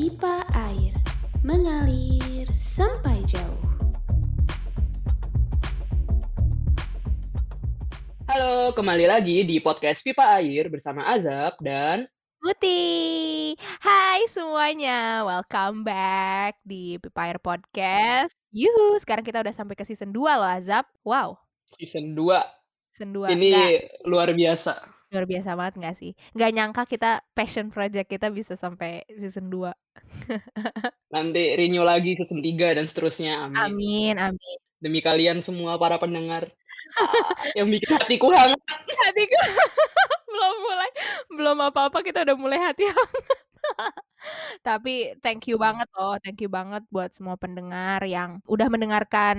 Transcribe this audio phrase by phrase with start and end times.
[0.00, 0.96] pipa air
[1.44, 3.60] mengalir sampai jauh.
[8.24, 12.08] Halo, kembali lagi di podcast Pipa Air bersama Azab dan
[12.40, 13.52] Muti.
[13.84, 18.32] Hai semuanya, welcome back di Pipa Air Podcast.
[18.56, 20.88] Yuhu, sekarang kita udah sampai ke season 2 loh Azab.
[21.04, 21.36] Wow,
[21.76, 22.40] season 2.
[22.96, 23.36] season 2.
[23.36, 24.80] Ini Nggak, luar biasa.
[25.10, 26.12] Luar biasa banget gak sih?
[26.38, 29.74] Gak nyangka kita passion project kita bisa sampai season 2.
[31.14, 33.50] Nanti renew lagi season 3 dan seterusnya.
[33.50, 33.58] Amin.
[33.58, 34.56] Amin, amin.
[34.80, 36.48] Demi kalian semua para pendengar
[36.96, 38.56] ah, yang bikin hatiku hangat.
[39.10, 39.36] Hatiku
[40.30, 40.90] belum mulai,
[41.34, 43.49] belum apa-apa kita udah mulai hati hangat.
[44.66, 49.38] Tapi thank you banget loh, thank you banget buat semua pendengar yang udah mendengarkan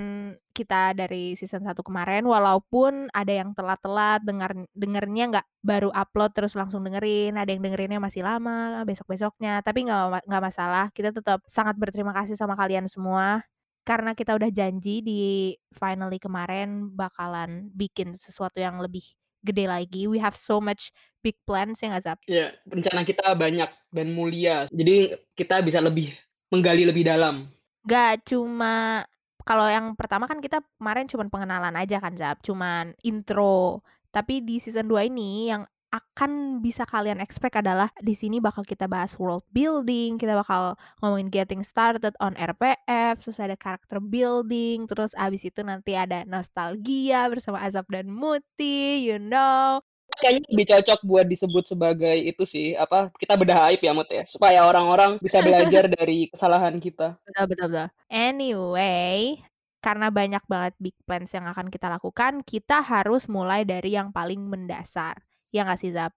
[0.58, 2.26] kita dari season 1 kemarin.
[2.26, 8.02] Walaupun ada yang telat-telat dengar dengernya nggak baru upload terus langsung dengerin, ada yang dengerinnya
[8.02, 9.62] masih lama besok-besoknya.
[9.66, 13.44] Tapi nggak nggak masalah, kita tetap sangat berterima kasih sama kalian semua.
[13.86, 19.02] Karena kita udah janji di finally kemarin bakalan bikin sesuatu yang lebih
[19.42, 20.06] gede lagi.
[20.08, 22.18] We have so much big plans ya nggak Zap?
[22.26, 24.66] Ya, rencana kita banyak dan mulia.
[24.70, 26.14] Jadi kita bisa lebih
[26.50, 27.50] menggali lebih dalam.
[27.86, 29.06] Gak cuma
[29.42, 33.82] kalau yang pertama kan kita kemarin cuma pengenalan aja kan Zap, cuman intro.
[34.12, 38.88] Tapi di season 2 ini yang akan bisa kalian expect adalah di sini bakal kita
[38.88, 45.12] bahas world building, kita bakal ngomongin getting started on RPF, terus ada character building, terus
[45.20, 49.84] abis itu nanti ada nostalgia bersama Azab dan Muti, you know.
[50.20, 54.24] Kayaknya lebih cocok buat disebut sebagai itu sih, apa kita bedah aib ya Mut ya,
[54.28, 57.20] supaya orang-orang bisa belajar dari kesalahan kita.
[57.28, 57.88] Betul, betul, betul.
[58.12, 59.40] Anyway,
[59.80, 64.40] karena banyak banget big plans yang akan kita lakukan, kita harus mulai dari yang paling
[64.46, 65.20] mendasar.
[65.52, 66.16] Ya nggak sih, Zap?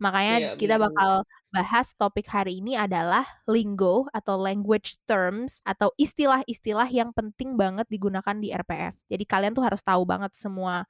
[0.00, 1.24] Makanya Iya, kita bakal
[1.54, 8.36] bahas topik hari ini adalah lingo atau language terms atau istilah-istilah yang penting banget digunakan
[8.36, 8.94] di RPF.
[9.08, 10.84] Jadi kalian tuh harus tahu banget semua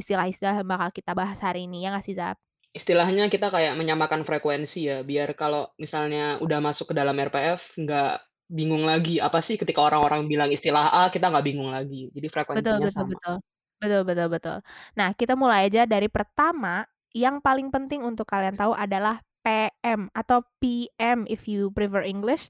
[0.00, 1.84] istilah-istilah yang bakal kita bahas hari ini.
[1.84, 2.36] Ya nggak sih, Zap?
[2.78, 8.12] Istilahnya kita kayak menyamakan frekuensi ya, biar kalau misalnya udah masuk ke dalam RPF nggak
[8.58, 12.08] bingung lagi, apa sih ketika orang-orang bilang istilah A, kita nggak bingung lagi.
[12.16, 13.16] Jadi Betul, frekuensinya betul, sama.
[13.16, 13.34] betul.
[13.82, 14.56] Betul, betul, betul.
[14.94, 20.46] Nah, kita mulai aja dari pertama, yang paling penting untuk kalian tahu adalah PM atau
[20.62, 22.48] PM if you prefer English,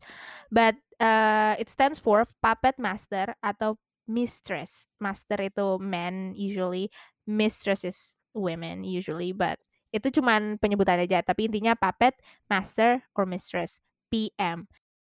[0.53, 4.85] but uh, it stands for puppet master atau mistress.
[5.01, 6.93] Master itu men usually,
[7.25, 9.57] mistress is women usually, but
[9.93, 12.17] itu cuman penyebutan aja, tapi intinya puppet
[12.49, 14.69] master or mistress, PM.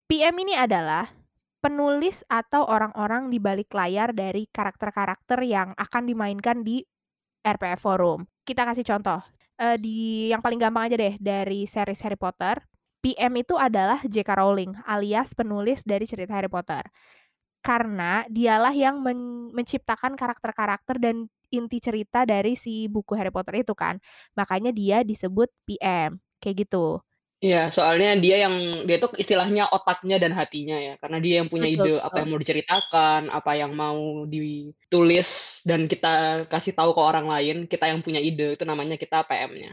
[0.09, 1.09] PM ini adalah
[1.61, 6.81] penulis atau orang-orang di balik layar dari karakter-karakter yang akan dimainkan di
[7.45, 8.25] RPF Forum.
[8.45, 9.21] Kita kasih contoh.
[9.61, 9.97] Eh, di
[10.33, 12.65] yang paling gampang aja deh dari series Harry Potter.
[13.01, 14.37] PM itu adalah J.K.
[14.37, 16.85] Rowling alias penulis dari cerita Harry Potter.
[17.61, 23.75] Karena dialah yang men- menciptakan karakter-karakter dan inti cerita dari si buku Harry Potter itu
[23.77, 24.01] kan.
[24.39, 26.21] Makanya dia disebut PM.
[26.41, 27.01] Kayak gitu.
[27.41, 31.69] Iya, soalnya dia yang dia tuh istilahnya otaknya dan hatinya ya, karena dia yang punya
[31.73, 35.29] Betul, ide apa yang mau diceritakan, apa yang mau ditulis
[35.65, 36.09] dan kita
[36.53, 39.73] kasih tahu ke orang lain, kita yang punya ide itu namanya kita PM-nya.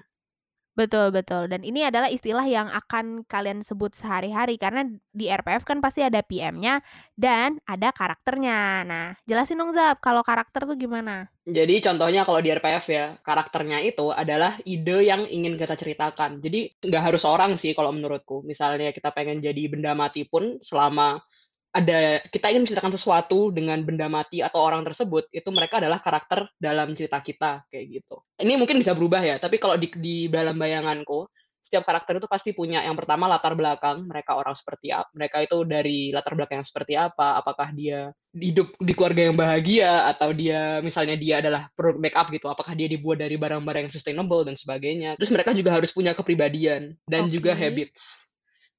[0.78, 1.50] Betul, betul.
[1.50, 6.22] Dan ini adalah istilah yang akan kalian sebut sehari-hari karena di RPF kan pasti ada
[6.22, 6.86] PM-nya
[7.18, 8.86] dan ada karakternya.
[8.86, 11.34] Nah, jelasin dong Zap, kalau karakter tuh gimana?
[11.50, 16.46] Jadi contohnya kalau di RPF ya, karakternya itu adalah ide yang ingin kita ceritakan.
[16.46, 18.46] Jadi nggak harus orang sih kalau menurutku.
[18.46, 21.18] Misalnya kita pengen jadi benda mati pun selama
[21.76, 26.48] ada kita ingin menceritakan sesuatu dengan benda mati atau orang tersebut, itu mereka adalah karakter
[26.58, 28.24] dalam cerita kita kayak gitu.
[28.40, 31.28] Ini mungkin bisa berubah ya, tapi kalau di, di dalam bayanganku,
[31.68, 35.68] setiap karakter itu pasti punya yang pertama latar belakang, mereka orang seperti apa, mereka itu
[35.68, 40.80] dari latar belakang yang seperti apa, apakah dia hidup di keluarga yang bahagia atau dia
[40.80, 44.56] misalnya dia adalah produk make up gitu, apakah dia dibuat dari barang-barang yang sustainable dan
[44.56, 45.20] sebagainya.
[45.20, 47.60] Terus mereka juga harus punya kepribadian dan juga Oke.
[47.68, 48.28] habits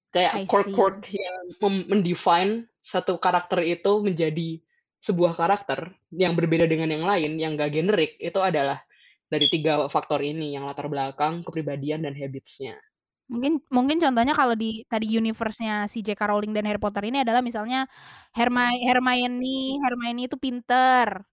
[0.09, 1.45] kayak quirk-quirk yang
[1.93, 4.64] mendefine satu karakter itu menjadi
[5.05, 8.81] sebuah karakter yang berbeda dengan yang lain, yang gak generik, itu adalah
[9.29, 12.81] dari tiga faktor ini, yang latar belakang, kepribadian, dan habits-nya.
[13.29, 16.25] Mungkin mungkin contohnya kalau di tadi universe-nya si J.K.
[16.32, 17.85] Rowling dan Harry Potter ini adalah misalnya
[18.32, 21.29] Hermi Hermione, Hermione itu pinter.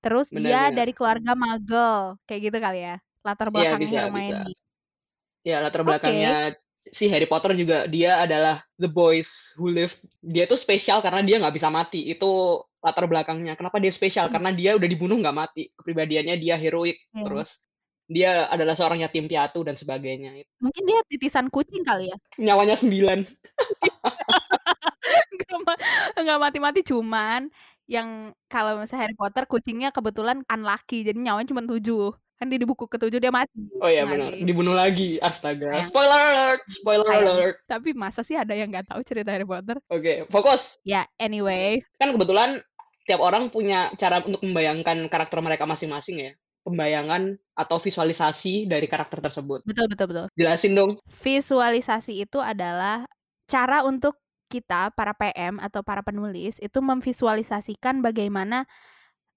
[0.00, 0.76] Terus dia Benar-benar.
[0.80, 2.96] dari keluarga magel, kayak gitu kali ya.
[3.20, 4.36] Latar Iya, belakangnya bisa, bisa.
[4.40, 4.52] Hermione.
[5.44, 6.56] Ya, latar belakangnya
[6.92, 9.94] si Harry Potter juga dia adalah the boys who live.
[10.20, 12.10] Dia tuh spesial karena dia nggak bisa mati.
[12.10, 13.56] Itu latar belakangnya.
[13.56, 14.28] Kenapa dia spesial?
[14.28, 14.34] Hmm.
[14.36, 15.72] Karena dia udah dibunuh nggak mati.
[15.78, 17.00] Kepribadiannya dia heroik.
[17.16, 17.24] Iya.
[17.24, 17.48] Terus
[18.04, 20.36] dia adalah seorang yatim piatu dan sebagainya.
[20.60, 22.16] Mungkin dia titisan kucing kali ya?
[22.52, 23.24] Nyawanya sembilan.
[26.24, 27.48] nggak mati-mati, cuman
[27.84, 32.16] yang kalau misalnya Harry Potter kucingnya kebetulan unlucky, jadi nyawanya cuma 7.
[32.44, 35.80] Kan di buku ke-7 dia mati, Oh iya ya benar, dibunuh lagi, astaga.
[35.80, 35.88] Sayang.
[35.88, 37.24] Spoiler alert spoiler Sayang.
[37.24, 37.56] alert.
[37.64, 39.80] Tapi masa sih ada yang nggak tahu cerita Harry Potter?
[39.88, 40.76] Oke, fokus.
[40.84, 41.80] Ya, anyway.
[41.96, 42.60] Kan kebetulan
[43.00, 46.30] setiap orang punya cara untuk membayangkan karakter mereka masing-masing ya.
[46.68, 49.64] Pembayangan atau visualisasi dari karakter tersebut.
[49.64, 50.26] Betul betul betul.
[50.36, 51.00] Jelasin dong.
[51.08, 53.08] Visualisasi itu adalah
[53.48, 54.20] cara untuk
[54.52, 58.68] kita, para PM atau para penulis, itu memvisualisasikan bagaimana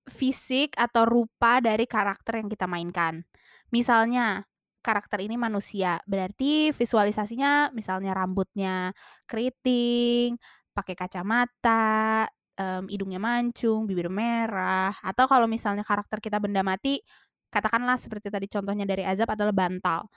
[0.07, 3.24] fisik atau rupa dari karakter yang kita mainkan.
[3.71, 4.48] Misalnya,
[4.80, 8.95] karakter ini manusia, berarti visualisasinya misalnya rambutnya
[9.27, 10.39] keriting,
[10.71, 12.24] pakai kacamata,
[12.56, 17.03] mmm, hidungnya mancung, bibir merah, atau kalau misalnya karakter kita benda mati,
[17.51, 20.07] katakanlah seperti tadi contohnya dari Azab adalah bantal.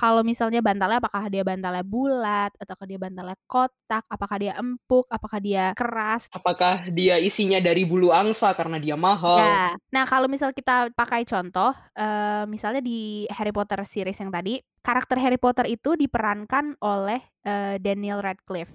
[0.00, 5.38] Kalau misalnya bantalnya apakah dia bantalnya bulat, ataukah dia bantalnya kotak, apakah dia empuk, apakah
[5.44, 6.32] dia keras.
[6.32, 9.36] Apakah dia isinya dari bulu angsa karena dia mahal?
[9.36, 9.76] Ya.
[9.92, 15.20] Nah, kalau misal kita pakai contoh, eee, misalnya di Harry Potter series yang tadi, karakter
[15.20, 18.72] Harry Potter itu diperankan oleh, eee, Daniel Radcliffe,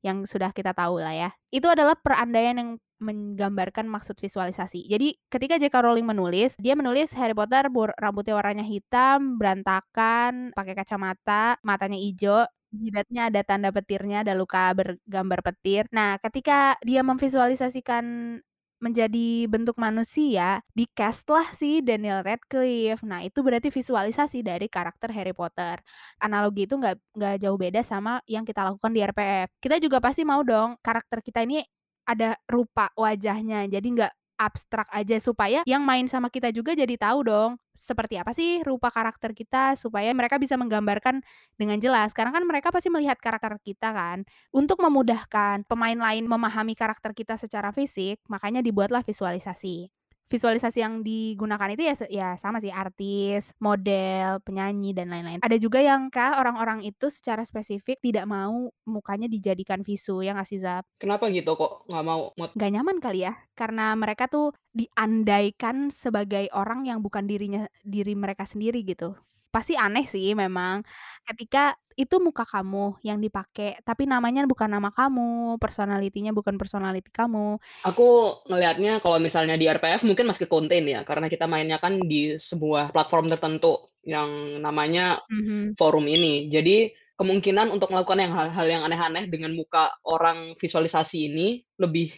[0.00, 1.30] yang sudah kita tahu lah ya.
[1.52, 2.70] Itu adalah perandaian yang
[3.02, 4.86] menggambarkan maksud visualisasi.
[4.86, 5.76] Jadi ketika J.K.
[5.82, 7.66] Rowling menulis, dia menulis Harry Potter
[7.98, 15.42] rambutnya warnanya hitam, berantakan, pakai kacamata, matanya ijo, jidatnya ada tanda petirnya, ada luka bergambar
[15.44, 15.84] petir.
[15.92, 18.38] Nah, ketika dia memvisualisasikan
[18.82, 22.98] menjadi bentuk manusia, di-cast-lah si Daniel Radcliffe.
[23.06, 25.78] Nah, itu berarti visualisasi dari karakter Harry Potter.
[26.18, 29.48] Analogi itu nggak nggak jauh beda sama yang kita lakukan di RPF.
[29.62, 31.62] Kita juga pasti mau dong karakter kita ini
[32.08, 34.12] ada rupa wajahnya, jadi nggak
[34.42, 38.90] abstrak aja, supaya yang main sama kita juga jadi tahu dong, seperti apa sih rupa
[38.90, 41.22] karakter kita, supaya mereka bisa menggambarkan
[41.54, 42.10] dengan jelas.
[42.10, 44.26] Karena kan mereka pasti melihat karakter kita kan.
[44.50, 50.01] Untuk memudahkan pemain lain memahami karakter kita secara fisik, makanya dibuatlah visualisasi.
[50.32, 55.44] Visualisasi yang digunakan itu ya ya sama sih, artis, model, penyanyi, dan lain-lain.
[55.44, 60.48] Ada juga yang Kak, orang-orang itu secara spesifik tidak mau mukanya dijadikan visu, ya nggak
[60.48, 60.88] sih, Zap?
[60.96, 62.32] Kenapa gitu kok nggak mau?
[62.32, 68.48] Nggak nyaman kali ya, karena mereka tuh diandaikan sebagai orang yang bukan dirinya diri mereka
[68.48, 69.12] sendiri gitu.
[69.52, 70.80] Pasti aneh sih memang,
[71.28, 77.60] ketika itu muka kamu yang dipakai, tapi namanya bukan nama kamu, personality-nya bukan personality kamu.
[77.84, 82.38] Aku ngelihatnya kalau misalnya di RPF mungkin masih ke-contain ya, karena kita mainnya kan di
[82.40, 85.76] sebuah platform tertentu yang namanya Mhm.
[85.76, 86.48] forum ini.
[86.48, 92.14] Jadi kemungkinan untuk melakukan yang hal-hal yang aneh-aneh dengan muka orang visualisasi ini lebih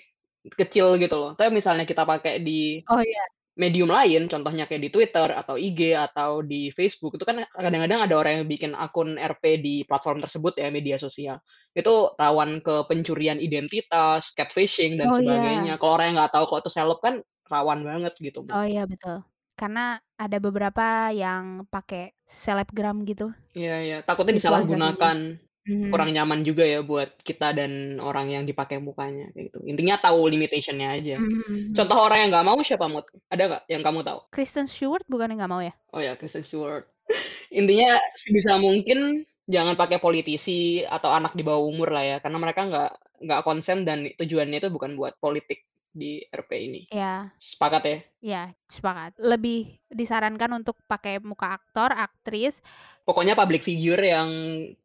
[0.61, 1.33] kecil gitu loh.
[1.35, 3.25] Tapi misalnya kita pakai di Oh, iya.
[3.55, 8.15] Medium lain, contohnya kayak di Twitter atau IG atau di Facebook, itu kan kadang-kadang ada
[8.19, 11.39] orang yang bikin akun RP di platform tersebut ya, media sosial.
[11.71, 15.75] Itu rawan ke pencurian identitas, catfishing, dan Oh, sebagainya.
[15.75, 15.79] iya.
[15.79, 17.15] Kalau orang yang nggak tahu kalau itu seleb kan
[17.47, 18.43] rawan banget gitu.
[18.51, 19.23] Oh, iya betul.
[19.55, 23.31] Karena ada beberapa yang pakai selebgram gitu.
[23.55, 25.39] Iya iya, takutnya Visualisasinya.
[25.65, 25.89] Mhm.
[25.89, 29.59] Kurang nyaman juga ya buat kita dan orang yang dipakai mukanya, kayak gitu.
[29.65, 31.17] Intinya tahu limitation-nya aja.
[31.17, 31.61] Mhm mhm.
[31.73, 33.09] Contoh orang yang nggak mau siapa, Mut?
[33.33, 34.19] Ada nggak yang kamu tahu?
[34.29, 35.73] Kristen Stewart bukannya nggak mau ya?
[35.97, 36.85] Oh ya, Kristen Stewart.
[37.61, 42.69] Intinya sebisa mungkin jangan pakai politisi atau anak di bawah umur lah ya, karena mereka
[42.69, 42.91] nggak
[43.25, 46.81] nggak konsen dan tujuannya itu bukan buat politik di RP ini.
[46.91, 47.31] Iya.
[47.39, 47.99] Sepakat ya?
[48.21, 49.17] Iya, sepakat.
[49.23, 52.59] Lebih disarankan untuk pakai muka aktor, aktris.
[53.07, 54.29] Pokoknya public figure yang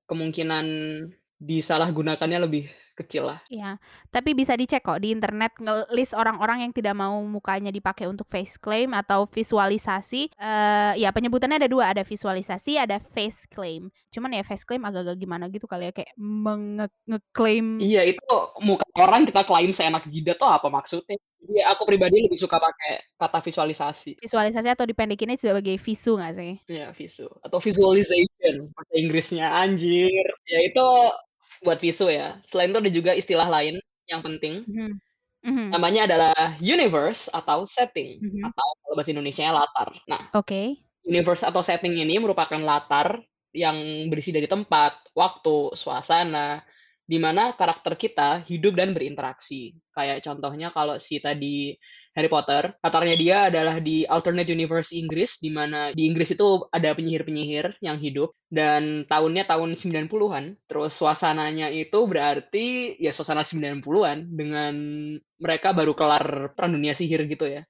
[0.06, 0.66] kemungkinan
[1.42, 3.40] disalahgunakannya lebih kecil lah.
[3.48, 3.80] Iya,
[4.12, 8.60] tapi bisa dicek kok di internet nge-list orang-orang yang tidak mau mukanya dipakai untuk face
[8.60, 10.36] claim atau visualisasi.
[10.36, 13.88] Eee, ya penyebutannya ada 2, ada visualisasi, ada face claim.
[14.12, 18.28] Cuman ya face claim agak-agak gimana gitu kali ya, kayak menge ngeklaim Iya, itu
[18.60, 21.16] muka orang kita klaim seenak jidat tuh apa maksudnya?
[21.40, 24.20] Jadi aku pribadi lebih suka pakai kata visualisasi.
[24.20, 26.54] Visualisasi atau dipendekinnya sebagai visu nggak sih?
[26.68, 30.26] Iya, visu atau visualization bahasa Inggrisnya, anjir.
[30.52, 30.84] Ya itu
[31.64, 32.40] buat visu ya.
[32.48, 34.66] Selain itu ada juga istilah lain yang penting.
[34.68, 34.92] Mhm.
[35.46, 35.66] Mhm.
[35.72, 38.44] Namanya adalah universe atau setting Mhm.
[38.52, 39.90] atau kalau bahasa Indonesianya latar.
[40.10, 40.80] Nah, Oke.
[41.08, 43.24] universe atau setting ini merupakan latar
[43.56, 43.78] yang
[44.12, 46.62] berisi dari tempat, waktu, suasana,
[47.10, 49.74] di mana karakter kita hidup dan berinteraksi.
[49.96, 51.74] Kayak contohnya kalau si tadi
[52.20, 56.92] Harry Potter, latarnya dia adalah di alternate universe Inggris, di mana di Inggris itu ada
[56.92, 60.60] penyihir-penyihir yang hidup dan tahunnya tahun 90-an.
[60.68, 64.76] Terus suasananya itu berarti ya suasana 90-an dengan
[65.40, 67.64] mereka baru kelar Perang Dunia Sihir gitu ya.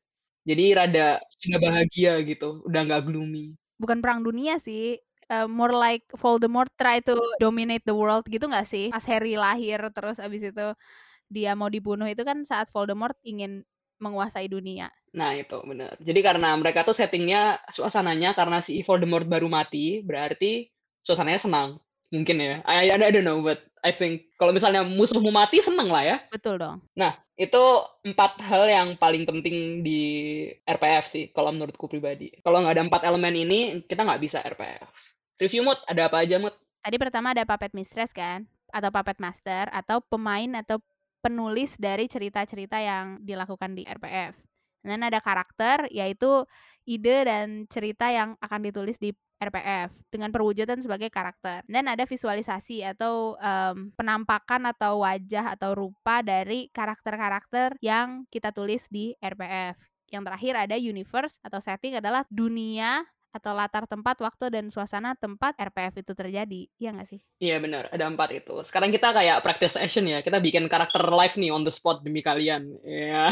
[0.49, 3.53] Jadi rada sudah bahagia gitu, udah nggak gloomy.
[3.77, 4.97] Bukan perang dunia sih,
[5.29, 8.89] eee, more like Voldemort try to dominate the world gitu nggak sih?
[8.89, 10.67] Pas Harry lahir terus abis itu
[11.29, 13.61] dia mau dibunuh itu kan saat Voldemort ingin
[13.99, 14.89] menguasai dunia.
[15.13, 15.93] Nah itu, bener.
[15.99, 20.71] Jadi karena mereka tuh setting-nya, suasananya karena si Voldemort baru mati, berarti
[21.03, 21.69] suasananya senang.
[22.09, 22.65] Mungkin ya.
[22.65, 26.17] I I don't know, but I think kalau misalnya musuhmu mati seneng lah ya.
[26.33, 26.81] Betul dong.
[26.97, 27.63] Nah, itu
[28.03, 30.01] empat hal yang paling penting di
[30.65, 32.33] RPF sih, kalau menurutku pribadi.
[32.41, 34.89] Kalau nggak ada empat elemen ini, kita nggak bisa RPF.
[35.39, 36.51] Review mood, ada apa aja mood?
[36.83, 40.83] Tadi pertama ada puppet mistress kan, atau puppet master, atau pemain atau
[41.19, 44.35] penulis dari cerita-cerita yang dilakukan di RPF.
[44.79, 46.47] Dan ada karakter, yaitu
[46.87, 51.63] ide dan cerita yang akan ditulis di RPF dengan perwujudan sebagai karakter.
[51.67, 58.87] Dan ada visualisasi atau um, penampakan atau wajah atau rupa dari karakter-karakter yang kita tulis
[58.91, 59.79] di RPF.
[60.11, 65.53] Yang terakhir ada universe atau setting adalah dunia atau latar tempat, waktu, dan suasana tempat
[65.57, 66.61] RPF itu terjadi.
[66.81, 67.19] Iya nggak sih?
[67.37, 68.61] Iya benar, ada empat itu.
[68.65, 70.25] Sekarang kita kayak practice session ya.
[70.25, 72.69] Kita bikin karakter live nih on the spot demi kalian.
[72.81, 73.29] Ya,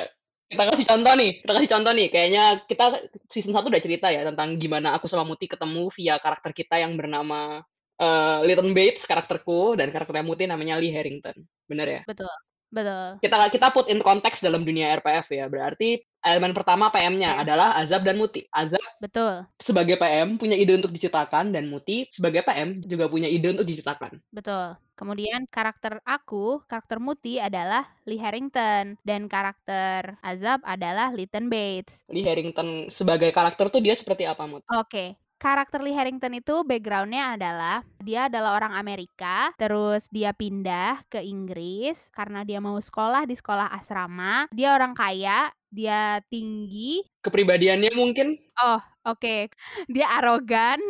[0.50, 2.08] kita kasih contoh nih, kita kasih contoh nih.
[2.08, 2.84] Kayaknya kita
[3.28, 6.96] season 1 udah cerita ya tentang gimana aku sama Muti ketemu via karakter kita yang
[6.96, 7.60] bernama
[8.00, 11.36] uh, Little Bates, karakterku, dan karakternya Muti namanya Lee Harrington.
[11.68, 12.02] Bener ya?
[12.08, 12.32] Betul.
[12.74, 13.22] Betul.
[13.22, 15.46] Kita kita put in konteks dalam dunia RPF ya.
[15.46, 17.40] Berarti elemen pertama PM-nya Ya.
[17.46, 18.42] adalah Azab dan Muti.
[18.50, 19.46] Azab Betul.
[19.62, 24.18] sebagai PM punya ide untuk diciptakan dan Muti sebagai PM juga punya ide untuk diciptakan.
[24.34, 24.74] Betul.
[24.94, 32.02] Kemudian karakter aku, karakter Muti adalah Lee Harrington dan karakter Azab adalah Leighton Bates.
[32.10, 34.62] Lee Harrington sebagai karakter tuh dia seperti apa, Mut?
[34.70, 35.18] Oke.
[35.44, 42.08] Karakter Lee Harrington itu backgroundnya adalah dia adalah orang Amerika, terus dia pindah ke Inggris
[42.08, 44.48] karena dia mau sekolah di sekolah asrama.
[44.56, 47.04] Dia orang kaya, dia tinggi.
[47.20, 48.40] Kepribadiannya mungkin?
[48.56, 49.52] Oh, oke.
[49.84, 50.80] Dia arogan,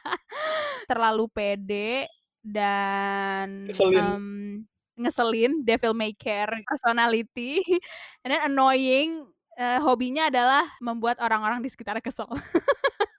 [0.88, 2.08] terlalu pede
[2.40, 4.00] dan Ngeselin.
[4.00, 4.26] um,
[4.96, 7.60] ngeselin, devil may care personality,
[8.24, 9.28] and then annoying.
[9.58, 12.30] eh, hobinya adalah membuat orang-orang di sekitar kesel.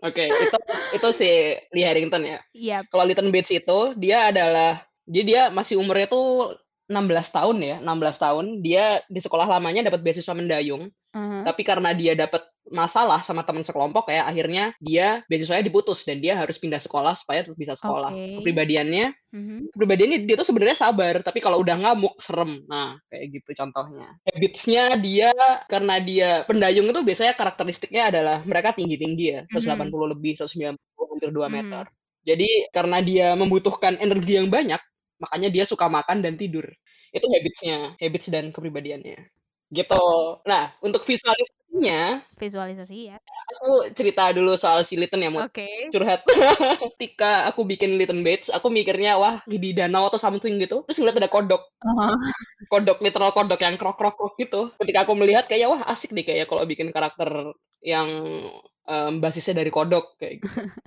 [0.00, 0.56] Oke, itu
[0.96, 1.30] itu si
[1.76, 2.38] Lee Harrington ya.
[2.56, 6.56] Iya, Kalau Leighton Bates itu dia adalah dia dia masih umurnya tuh
[6.90, 8.66] 16 tahun ya, 16 tahun.
[8.66, 11.46] Dia di sekolah lamanya dapat beasiswa mendayung, mhm.
[11.46, 16.34] tapi karena dia dapat masalah sama teman sekelompok ya, akhirnya dia beasiswanya diputus dan dia
[16.38, 18.10] harus pindah sekolah supaya tetap bisa sekolah.
[18.14, 18.42] Oke.
[18.42, 19.70] Kepribadiannya Mhm.
[19.74, 22.66] kepribadiannya dia tuh sebenarnya sabar, tapi kalau udah ngamuk serem.
[22.66, 24.18] Nah, kayak gitu contohnya.
[24.26, 25.30] Habits-nya dia
[25.70, 31.46] karena dia pendayung itu biasanya karakteristiknya adalah mereka tinggi-tinggi ya, 180 lebih, 190 hampir 2
[31.46, 31.54] Mhm.
[31.54, 31.84] meter.
[32.20, 34.78] Jadi karena dia membutuhkan energi yang banyak,
[35.22, 36.64] makanya dia suka makan dan tidur.
[37.12, 39.18] Itu habits-nya, habits dan kepribadiannya.
[39.70, 40.02] Gitu.
[40.50, 43.16] Nah, untuk visualisasinya, Visualisasi ya.
[43.54, 45.68] aku cerita dulu soal si Leighton ya, Mut Oke.
[45.94, 46.26] curhat.
[46.98, 50.82] Ketika aku bikin Leighton Bates, aku mikirnya wah di danau atau something gitu.
[50.90, 52.14] Terus ngeliat ada kodok, Oh.
[52.70, 54.74] kodok literal kodok yang krok krok krok gitu.
[54.82, 58.08] Ketika aku melihat kayak wah asik deh kayak kalau bikin karakter yang
[58.90, 60.50] em, basisnya dari kodok kayak gitu.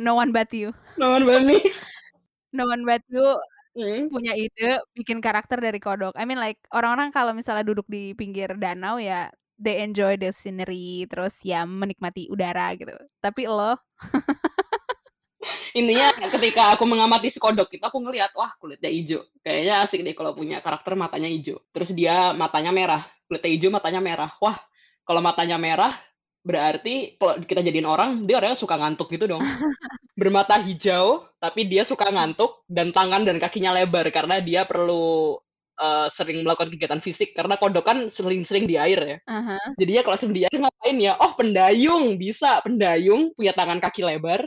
[0.00, 0.72] No one but you.
[0.96, 1.60] Naon Bani?
[2.54, 3.20] No one but you
[3.74, 4.06] Hmm.
[4.06, 6.14] punya ide bikin karakter dari kodok.
[6.14, 11.06] I mean like orang-orang kalau misalnya duduk di pinggir danau ya they enjoy the scenery
[11.10, 12.94] terus ya menikmati udara gitu.
[13.18, 13.74] Tapi lo
[15.74, 19.20] Intinya ketika aku mengamati si kodok itu aku ngelihat wah kulitnya hijau.
[19.42, 21.60] Kayaknya asik deh kalau punya karakter matanya hijau.
[21.74, 24.30] Terus dia matanya merah, kulitnya hijau matanya merah.
[24.40, 24.56] Wah,
[25.04, 25.92] kalau matanya merah
[26.44, 29.42] berarti kalau kita jadiin orang dia orangnya suka ngantuk gitu dong.
[30.16, 35.34] Bermata hijau tapi dia suka ngantuk dan tangan dan kakinya lebar karena dia perlu
[35.74, 39.18] eh, sering melakukan kegiatan fisik karena kodok kan sering-sering di air ya.
[39.26, 39.74] Aha.
[39.80, 41.14] Jadinya kalau sering di air ngapain ya?
[41.18, 42.62] Oh, pendayung bisa.
[42.62, 44.46] Pendayung punya tangan kaki lebar,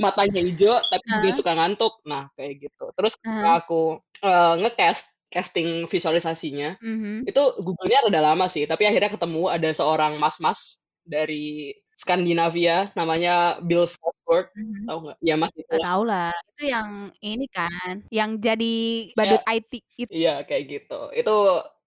[0.00, 1.36] matanya hijau tapi dia Heeh.
[1.36, 2.00] suka ngantuk.
[2.08, 2.84] Nah, kayak gitu.
[2.98, 3.60] Terus ketika Heeh.
[3.64, 7.28] aku eh, nge-cast casting visualisasinya, Mhm.
[7.28, 13.84] itu Google-nya rada lama sih, tapi akhirnya ketemu ada seorang mas-mas dari Skandinavia namanya Bill
[13.90, 14.86] Skarsgård, Mhm.
[14.88, 15.18] tahu nggak?
[15.26, 16.32] Ya Mas itu tahu lah.
[16.56, 16.90] Itu yang
[17.20, 18.74] ini kan, yang jadi
[19.16, 20.12] badut Ya, IT itu.
[20.14, 21.00] iya kayak gitu.
[21.14, 21.32] Itu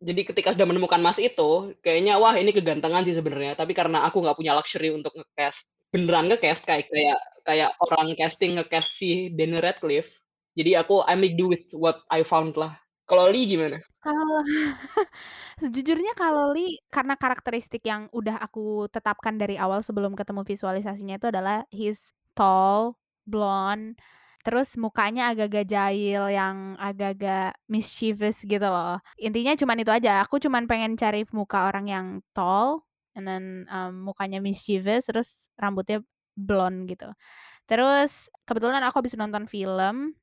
[0.04, 3.54] jadi ketika sudah menemukan Mas itu, kayaknya wah ini kegantengan sih sebenarnya.
[3.56, 8.58] Tapi karena aku nggak punya luxury untuk nge-cast, beneran nge-cast kayak kayak kayak orang casting
[8.58, 10.12] nge-cast si Daniel Radcliffe.
[10.58, 12.81] Jadi aku I make do with what I found lah.
[13.12, 13.76] Kalau Lee gimana?
[14.00, 14.40] Kalau
[15.62, 21.28] sejujurnya kalau Lee karena karakteristik yang udah aku tetapkan dari awal sebelum ketemu visualisasinya itu
[21.28, 22.96] adalah he's tall,
[23.28, 24.00] blonde,
[24.48, 29.04] terus mukanya agak-agak jahil yang agak-agak mischievous gitu loh.
[29.20, 30.24] Intinya cuman itu aja.
[30.24, 32.88] Aku cuman pengen cari muka orang yang tall
[33.20, 36.00] and then um, mukanya mischievous terus rambutnya
[36.40, 37.12] blonde gitu.
[37.68, 40.16] Terus kebetulan aku habis nonton film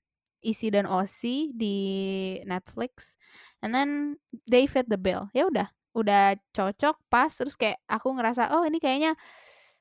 [0.42, 1.76] Isi dan Osi di
[2.46, 3.18] Netflix,
[3.62, 4.16] and then
[4.46, 5.26] they fit the bill.
[5.34, 5.68] Ya udah,
[5.98, 9.18] udah cocok, pas, terus kayak aku ngerasa, "Oh ini kayaknya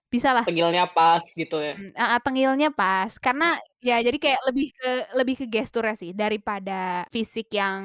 [0.07, 1.75] bisalah." Tengilnya pas gitu ya?
[1.77, 3.11] Heeh, tengilnya pas.
[3.19, 7.83] Karena ya jadi kayak lebih ke lebih ke gesturnya sih daripada fisik yang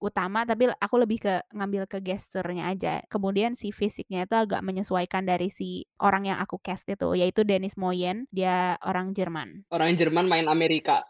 [0.00, 3.02] utama, tapi aku lebih ke ngambil ke gesturnya aja.
[3.10, 7.76] Kemudian si fisiknya itu agak menyesuaikan dari si orang yang aku cast itu, yaitu Dennis
[7.76, 9.66] Moyen, dia orang Jerman.
[9.74, 11.04] Orang Jerman main Amerika,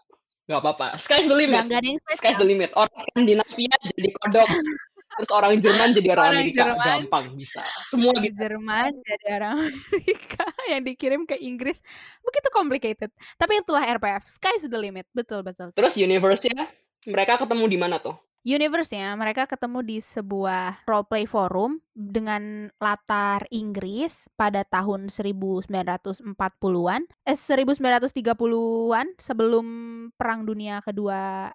[0.44, 2.40] nggak apa-apa, sky's the limit nggak ada yang sky's spesial.
[2.40, 2.70] the limit.
[2.76, 4.48] Orang Skandinavia jadi kodok,
[5.16, 8.36] terus orang Jerman jadi orang Orang Amerika, Jerman gampang bisa, semua orang bisa.
[8.44, 11.80] Jerman jadi orang Amerika yang dikirim ke Inggris,
[12.20, 13.10] begitu complicated.
[13.40, 15.08] Tapi itulah RPF, sky's the limit.
[15.16, 15.72] Betul betul.
[15.72, 16.68] Terus universe-nya,
[17.08, 18.16] mereka ketemu di mana tuh?
[18.44, 27.38] Universe-nya mereka ketemu di sebuah role play forum dengan latar Inggris pada tahun 1940-an, eh
[27.40, 29.66] 1930-an sebelum
[30.12, 31.48] Perang Dunia Kedua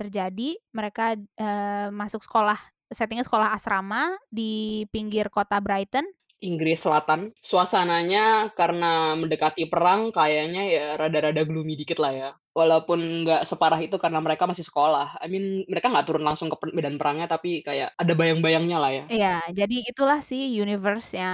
[0.00, 0.56] terjadi.
[0.72, 2.56] Mereka, eee, masuk sekolah,
[2.88, 6.08] setting-nya sekolah asrama di pinggir kota Brighton.
[6.40, 12.30] Inggris Selatan, suasananya karena mendekati perang kayaknya ya rada-rada gloomy dikit lah ya.
[12.50, 15.20] Walaupun nggak separah itu karena mereka masih sekolah.
[15.20, 19.04] I mean mereka nggak turun langsung ke medan perangnya, tapi kayak ada bayang-bayangnya lah ya.
[19.06, 21.30] Iya, jadi itulah sih universe-nya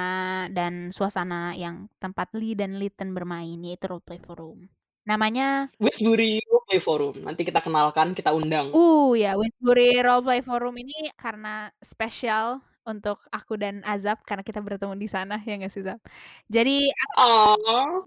[0.53, 4.69] dan suasana yang tempat Lee dan Lytton bermain, yaitu role play forum.
[5.07, 8.75] Namanya Witchbury Role Play Forum, nanti kita kenalkan, kita undang.
[8.75, 12.59] Uh, ya Witchbury Role Play Forum ini karena spesial
[12.89, 15.99] untuk aku dan Azab karena kita bertemu di sana, ya nggak sih, Zab?
[16.51, 17.57] Jadi Oh.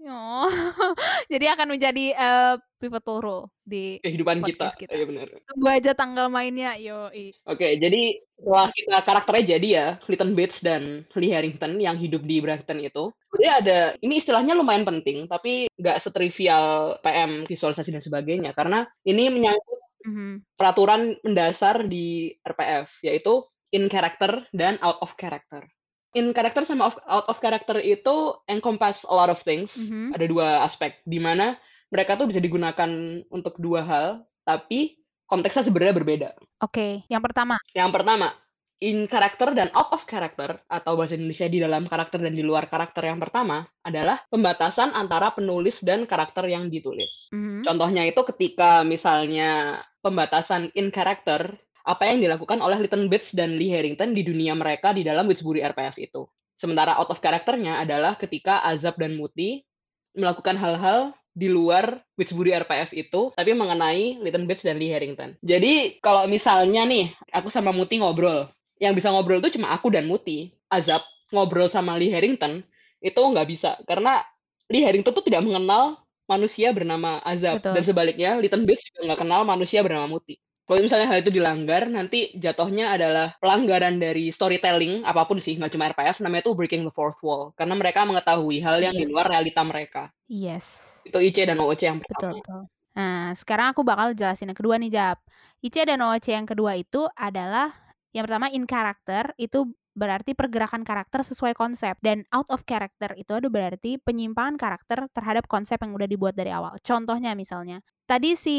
[0.00, 0.48] Oh,
[1.32, 4.96] jadi akan menjadi, eee, pivotal role di Kehidupan kita, kita.
[4.96, 5.28] iya bener.
[5.44, 7.36] Tunggu aja tanggal mainnya, yoi.
[7.44, 12.40] Oke, jadi setelah kita karakternya jadi ya, Lytton Bates dan Lee Harrington yang hidup di
[12.40, 18.52] Brighton itu, sebenarnya ada ini istilahnya lumayan penting, tapi nggak setrivial PM, visualisasi dan sebagainya,
[18.56, 20.42] karena ini menyangkut Mhm.
[20.56, 25.62] peraturan mendasar di RPF, yaitu in character dan out of character.
[26.10, 30.10] In character sama of out of character itu encompass a lot of things, Mhm.
[30.18, 31.54] ada 2 aspek, di mana
[31.90, 32.90] mereka tuh bisa digunakan
[33.30, 34.98] untuk 2 hal, tapi
[35.30, 36.28] konteksnya sebenarnya berbeda.
[36.66, 37.54] Oke, yang pertama.
[37.70, 38.34] Yang pertama,
[38.82, 42.66] in character dan out of character atau bahasa Indonesia di dalam karakter dan di luar
[42.66, 47.30] karakter yang pertama adalah pembatasan antara penulis dan karakter yang ditulis.
[47.30, 47.62] Mhm.
[47.62, 51.54] Contohnya itu ketika misalnya pembatasan in character,
[51.84, 55.64] apa yang dilakukan oleh Lytton Bates dan Lee Harrington di dunia mereka di dalam Witchbury
[55.64, 56.28] RPF itu.
[56.56, 59.64] Sementara out of character-nya adalah ketika Azab dan Muti
[60.12, 65.38] melakukan hal-hal di luar Witchbury RPF itu, tapi mengenai Lytton Bates dan Lee Harrington.
[65.40, 68.50] Jadi kalau misalnya nih, aku sama Muti ngobrol,
[68.82, 70.52] yang bisa ngobrol itu cuma aku dan Muti.
[70.70, 72.62] Azab ngobrol sama Lee Harrington
[73.00, 74.20] itu nggak bisa, karena
[74.68, 77.88] Lee Harrington tuh tidak mengenal manusia bernama Azab, dan Betul.
[77.90, 80.36] sebaliknya Lytton Bates juga nggak kenal manusia bernama Muti.
[80.70, 85.74] Kalau misalnya hal itu dilanggar, nanti jatuhnya adalah pelanggaran dari storytelling, apa pun sih, nggak
[85.74, 87.50] cuma RPF, namanya tuh breaking the fourth wall.
[87.58, 89.10] Karena mereka mengetahui hal yang di Yes.
[89.10, 90.14] luar realita mereka.
[90.30, 90.66] Yes.
[91.02, 92.34] Itu IC dan OOC yang Betul pertama.
[92.38, 92.62] betul.
[92.94, 95.18] Nah, sekarang aku bakal jelasin yang kedua nih, Jap.
[95.58, 97.74] IC dan OOC yang kedua itu adalah
[98.14, 103.34] yang pertama in character itu berarti pergerakan karakter sesuai konsep dan out of character itu
[103.34, 106.78] ada berarti penyimpangan karakter terhadap konsep yang udah dibuat dari awal.
[106.78, 108.58] Contohnya misalnya, tadi si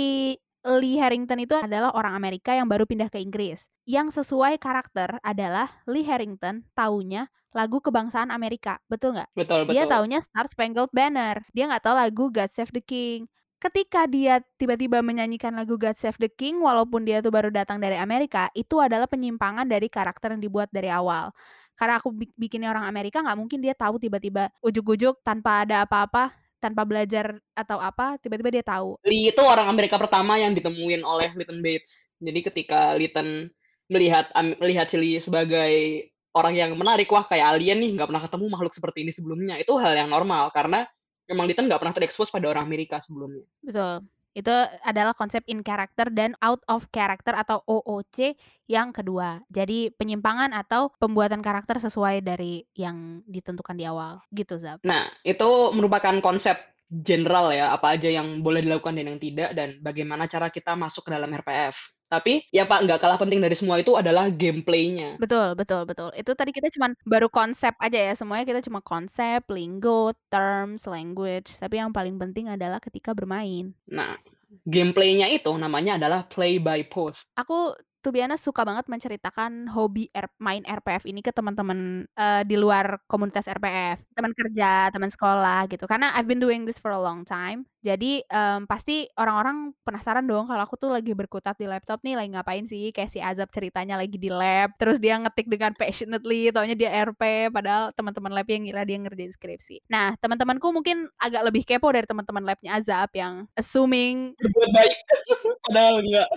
[0.61, 3.65] Lee Harrington itu adalah orang Amerika yang baru pindah ke Inggris.
[3.89, 9.29] Yang sesuai karakter adalah Lee Harrington taunya lagu kebangsaan Amerika, betul nggak?
[9.35, 9.91] Betul Dia betul.
[9.91, 11.43] taunya Star Spangled Banner.
[11.51, 13.27] Dia nggak tahu lagu God Save the King.
[13.61, 17.93] Ketika dia tiba-tiba menyanyikan lagu God Save the King, walaupun dia tuh baru datang dari
[17.97, 21.29] Amerika, itu adalah penyimpangan dari karakter yang dibuat dari awal.
[21.77, 26.33] Karena aku bik- bikinnya orang Amerika, nggak mungkin dia tahu tiba-tiba ujuk-ujuk tanpa ada apa-apa,
[26.61, 29.01] tanpa belajar atau apa, tiba-tiba dia tahu.
[29.01, 32.13] Lee itu orang Amerika pertama yang ditemuin oleh Lytton Bates.
[32.21, 33.49] Jadi ketika Lytton
[33.89, 34.29] melihat
[34.61, 36.05] melihat si Lee sebagai
[36.37, 39.57] orang yang menarik, wah kayak alien nih, nggak pernah ketemu makhluk seperti ini sebelumnya.
[39.57, 40.85] Itu hal yang normal karena
[41.25, 43.43] memang Lytton nggak pernah terekspos pada orang Amerika sebelumnya.
[43.65, 44.05] Betul.
[44.31, 44.51] Itu
[44.87, 48.39] adalah konsep in character dan out of character atau OOC
[48.71, 49.43] yang kedua.
[49.51, 54.23] Jadi penyimpangan atau pembuatan karakter sesuai dari yang ditentukan di awal.
[54.31, 54.79] Gitu, Zab.
[54.87, 56.55] Nah, itu merupakan konsep
[56.91, 61.07] general ya, apa aja yang boleh dilakukan dan yang tidak, dan bagaimana cara kita masuk
[61.07, 61.79] ke dalam RPF.
[62.11, 65.15] Tapi, ya Pak, nggak kalah penting dari semua itu adalah gameplay-nya.
[65.15, 66.11] Betul, betul, betul.
[66.11, 68.13] Itu tadi kita cuman baru konsep aja ya.
[68.19, 71.55] Semuanya kita cuma konsep, lingo, terms, language.
[71.55, 73.71] Tapi yang paling penting adalah ketika bermain.
[73.87, 74.19] Nah,
[74.67, 77.31] gameplay-nya itu namanya adalah play by post.
[77.39, 82.57] Aku to be suka banget menceritakan hobi R main RPF ini ke teman-teman, eee, di
[82.57, 85.85] luar komunitas RPF, teman kerja, teman sekolah gitu.
[85.85, 87.69] Karena I've been doing this for a long time.
[87.81, 92.29] Jadi, mmm, pasti orang-orang penasaran dong kalau aku tuh lagi berkutat di laptop nih, lagi
[92.29, 96.77] ngapain sih, kayak si Azab ceritanya lagi di lab, terus dia ngetik dengan passionately, taunya
[96.77, 99.81] dia RP, padahal teman-teman lab yang ngira dia ngerjain skripsi.
[99.89, 104.97] Nah, teman-temanku mungkin agak lebih kepo dari teman-teman labnya Azab yang assuming Berbuat baik,
[105.65, 106.29] padahal enggak.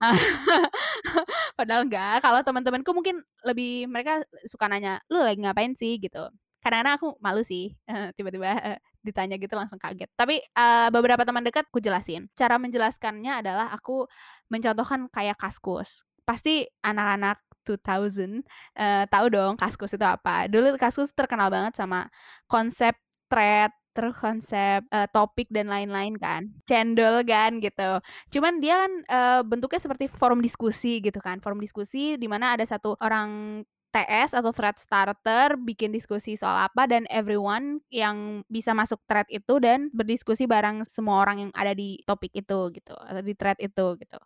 [1.58, 6.20] Padahal enggak, kalau teman-temanku mungkin lebih mereka suka nanya, "Lu lagi ngapain sih?" Gitu.
[6.64, 10.08] Kadang-kadang aku malu sih, eee, tiba-tiba, eee, ditanya gitu langsung kaget.
[10.16, 12.28] Tapi, eee, beberapa teman dekat ku jelasin.
[12.36, 14.04] Cara menjelaskannya adalah aku
[14.52, 16.04] mencontohkan kayak Kaskus.
[16.28, 18.44] Pasti anak-anak 2000,
[18.76, 20.48] eee, tahu dong Kaskus itu apa.
[20.52, 22.08] Dulu Kaskus terkenal banget sama
[22.48, 22.96] konsep
[23.32, 27.98] thread, terus konsep, eee, topik dan lain-lain kan, cendol kan gitu.
[28.34, 32.64] Cuman dia kan, eee, bentuknya seperti forum diskusi gitu kan, forum diskusi di mana ada
[32.66, 39.02] satu orang TS atau thread starter bikin diskusi soal apa dan everyone yang bisa masuk
[39.10, 43.34] thread itu dan berdiskusi bareng semua orang yang ada di topik itu gitu, atau di
[43.34, 44.18] thread itu gitu.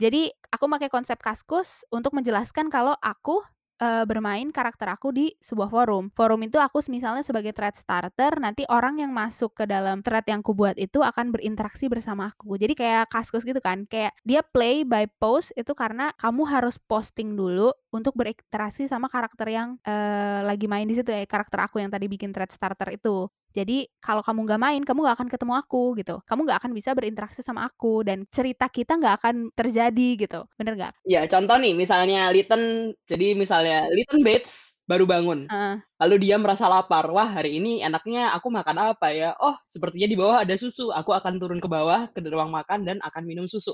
[0.00, 3.44] Jadi aku pakai konsep Kaskus untuk menjelaskan kalau aku,
[3.80, 6.12] eee, bermain karakter aku di sebuah forum.
[6.12, 10.44] Forum itu aku misalnya sebagai thread starter, nanti orang yang masuk ke dalam thread yang
[10.44, 12.60] kubuat itu akan berinteraksi bersama aku.
[12.60, 17.34] Jadi kayak Kaskus gitu kan, kayak dia play by post itu karena kamu harus posting
[17.34, 21.90] dulu untuk berinteraksi sama karakter yang, eee, lagi main di situ ya, karakter aku yang
[21.92, 23.26] tadi bikin thread starter itu.
[23.54, 26.22] Jadi kalau kamu nggak main, kamu nggak akan ketemu aku gitu.
[26.26, 30.40] Kamu nggak akan bisa berinteraksi sama aku dan cerita kita nggak akan terjadi gitu.
[30.58, 30.94] Bener nggak?
[31.08, 35.80] Ya, contoh nih misalnya Litten jadi misalnya Litten Bates baru bangun, Heeh.
[35.96, 39.32] lalu dia merasa lapar, "Wah, hari ini enaknya aku makan apa ya?
[39.40, 40.92] Oh, sepertinya di bawah ada susu.
[40.92, 43.72] Aku akan turun ke bawah ke ruang makan dan akan minum susu."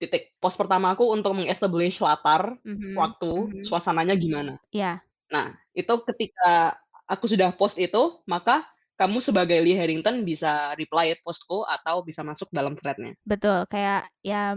[0.00, 0.36] Titik.
[0.36, 3.64] Pos pertama aku untuk meng-establish latar, Mhm, waktu, mhm.
[3.64, 4.60] suasananya gimana.
[4.72, 5.06] Iya.
[5.32, 6.76] Nah, itu ketika
[7.08, 8.66] aku sudah post itu, maka
[9.00, 13.16] kamu sebagai Lee Harrington bisa reply postku atau bisa masuk dalam thread-nya.
[13.26, 14.54] Betul, kayak ya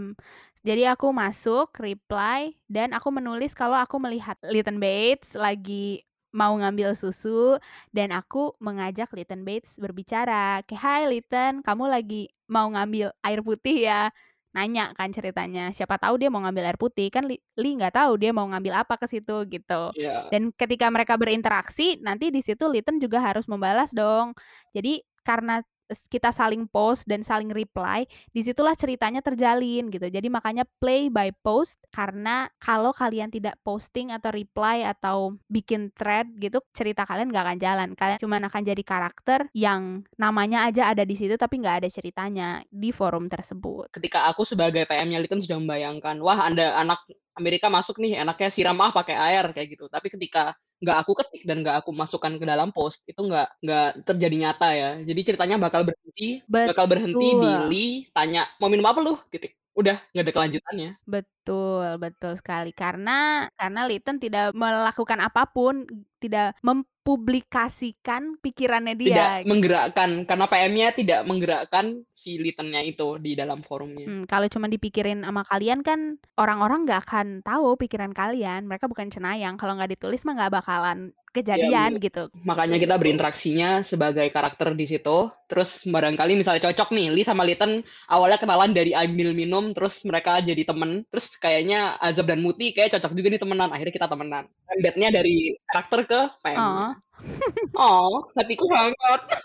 [0.62, 6.94] jadi aku masuk, reply, dan aku menulis kalau aku melihat Litten Bates lagi mau ngambil
[6.94, 7.58] susu
[7.90, 13.76] dan aku mengajak Litten Bates berbicara, kayak, "Hai Litten, kamu lagi mau ngambil air putih
[13.90, 14.12] ya?"
[14.50, 18.34] Nanya kan ceritanya, siapa tahu dia mau ngambil air putih, kan Li nggak tahu dia
[18.34, 19.94] mau ngambil apa ke situ gitu.
[19.94, 20.26] Iya.
[20.26, 24.34] Dan ketika mereka berinteraksi, nanti di situ Litten juga harus membalas dong.
[24.74, 25.62] Jadi karena
[26.08, 30.06] kita saling post dan saling reply, di situlah ceritanya terjalin gitu.
[30.06, 36.30] Jadi makanya play by post karena kalau kalian tidak posting atau reply atau bikin thread
[36.38, 37.88] gitu, cerita kalian nggak akan jalan.
[37.98, 42.62] Kalian cuman akan jadi karakter yang namanya aja ada di situ tapi nggak ada ceritanya
[42.70, 43.90] di forum tersebut.
[43.94, 47.02] Ketika aku sebagai PM-nya Litten sudah membayangkan, "Wah, ada anak
[47.38, 49.86] Amerika masuk nih, enaknya siram ah pakai air," kayak gitu.
[49.90, 53.86] Tapi ketika nggak aku ketik dan nggak aku masukkan ke dalam post, itu nggak nggak
[54.08, 54.88] terjadi nyata ya.
[55.08, 57.26] Jadi ceritanya bakal berhenti bakal berhenti.
[57.70, 59.59] Lee tanya, "Mau minum apa lu?" Titik.
[59.80, 60.90] Udah, nggak ada kelanjutannya.
[61.08, 62.70] Betul, betul sekali.
[62.76, 65.88] Karena karena Litten tidak melakukan apa pun,
[66.20, 69.48] tidak mempublikasikan pikirannya dia Tidak gitu.
[69.48, 74.04] menggerakkan, karena PM-nya tidak menggerakkan si Litten-nya itu di dalam forumnya.
[74.04, 79.08] Mmm, kalau cuma dipikirin sama kalian kan orang-orang nggak akan tahu pikiran kalian, mereka bukan
[79.08, 82.04] cenayang, kalau nggak ditulis mah nggak bakalan kejadian bener.
[82.10, 82.22] gitu.
[82.42, 87.82] Makanya kita berinteraksinya sebagai karakter di situ, terus barangkali misalnya cocok nih, Lee sama Litten
[88.10, 92.98] awalnya kenalan dari ambil minum, terus mereka jadi temen, terus kayaknya Azab dan Muti kayak
[92.98, 94.44] cocok juga nih temenan, akhirnya kita temenan.
[94.66, 96.86] Embed-nya dari karakter ke PM-nya.
[96.90, 96.92] Oh.
[97.76, 99.22] Oh, hatiku hangat.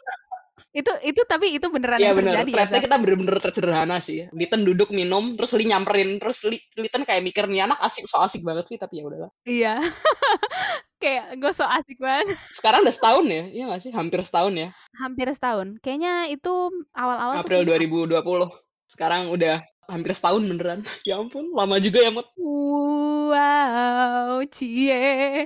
[0.76, 2.86] Itu itu tapi itu beneran Iya yang bener, terjadi ya, thread-nya Zak?
[2.88, 4.28] kita bener-bener sederhana sih.
[4.36, 6.44] Litten duduk minum, terus Lee nyamperin, terus
[6.76, 9.32] Litten kayak mikir, "Nih anak asik, so asik banget sih," tapi ya udahlah.
[9.48, 9.80] Iya.
[11.06, 12.34] Kayak gue so asik banget.
[12.58, 13.44] Sekarang udah setahun ya?
[13.54, 13.92] Iya nggak sih?
[13.94, 14.70] Hampir setahun ya?
[14.98, 15.78] Hampir setahun.
[15.86, 16.54] Kayaknya itu
[16.98, 18.90] awal-awal April kayaknya 2020.
[18.90, 20.82] Sekarang udah hampir setahun beneran.
[21.06, 22.26] Ya ampun, lama juga ya, Mut.
[22.42, 25.46] Wow, cie.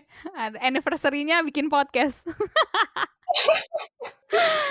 [0.63, 2.23] Anniversary-nya bikin podcast.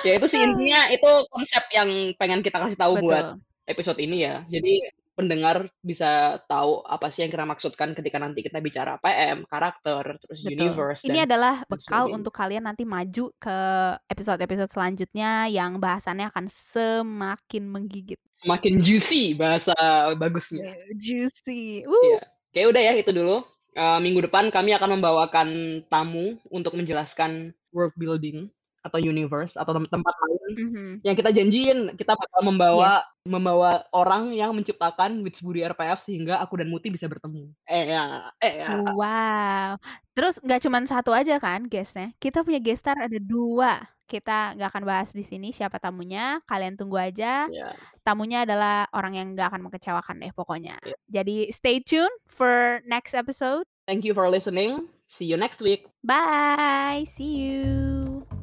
[0.07, 3.67] Ya itu sih intinya itu konsep yang pengen kita kasih tahu buat Betul.
[3.67, 4.47] episode ini ya.
[4.47, 4.87] Jadi
[5.19, 10.41] pendengar bisa tahu apa sih yang kita maksudkan ketika nanti kita bicara PM, karakter, terus
[10.45, 10.47] Betul.
[10.47, 12.15] universe, Ini dan adalah dan bekal sebagainya.
[12.15, 13.57] untuk kalian nanti maju ke
[14.11, 18.19] episode-episode selanjutnya yang bahasannya akan semakin menggigit.
[18.39, 19.75] Semakin juicy bahasa
[20.15, 20.63] bagusnya.
[20.63, 21.85] Eee, juicy.
[22.03, 22.19] Iya.
[22.19, 22.21] Wuh.
[22.55, 23.37] Kayak udah ya itu dulu.
[23.75, 25.49] Eee, minggu depan kami akan membawakan
[25.91, 28.49] tamu untuk menjelaskan world building
[28.89, 30.89] atau universe atau tem tempat lain Mhm.
[31.05, 36.57] yang kita janjiin kita bakal membawa membawa orang yang menciptakan Wits Budi RPF sehingga aku
[36.57, 37.53] dan Muti bisa bertemu.
[37.69, 38.81] Iya iya.
[38.97, 39.77] Wow.
[40.17, 43.85] Terus nggak cuman 1 aja kan guest-nya, kita punya guest star ada 2.
[44.09, 47.45] Kita nggak akan bahas di sini siapa tamunya, kalian tunggu aja.
[47.45, 47.77] Iya.
[48.01, 50.81] Tamunya adalah orang yang nggak akan mengecewakan deh pokoknya.
[50.81, 50.97] Iya.
[51.21, 53.69] Jadi stay tune for next episode.
[53.85, 54.89] Thank you for listening.
[55.13, 55.85] See you next week.
[56.01, 58.38] Bye, see you.